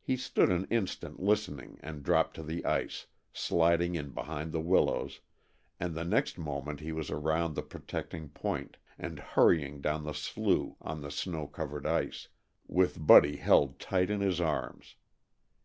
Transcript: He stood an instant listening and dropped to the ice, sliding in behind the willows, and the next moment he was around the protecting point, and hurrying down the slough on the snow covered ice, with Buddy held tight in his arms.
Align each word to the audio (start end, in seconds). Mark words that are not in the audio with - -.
He 0.00 0.16
stood 0.16 0.48
an 0.50 0.66
instant 0.66 1.18
listening 1.18 1.80
and 1.82 2.04
dropped 2.04 2.36
to 2.36 2.44
the 2.44 2.64
ice, 2.64 3.08
sliding 3.32 3.96
in 3.96 4.10
behind 4.10 4.52
the 4.52 4.60
willows, 4.60 5.18
and 5.80 5.92
the 5.92 6.04
next 6.04 6.38
moment 6.38 6.78
he 6.78 6.92
was 6.92 7.10
around 7.10 7.54
the 7.56 7.64
protecting 7.64 8.28
point, 8.28 8.76
and 8.96 9.18
hurrying 9.18 9.80
down 9.80 10.04
the 10.04 10.14
slough 10.14 10.76
on 10.80 11.00
the 11.00 11.10
snow 11.10 11.48
covered 11.48 11.84
ice, 11.84 12.28
with 12.68 13.04
Buddy 13.04 13.34
held 13.38 13.80
tight 13.80 14.08
in 14.08 14.20
his 14.20 14.40
arms. 14.40 14.94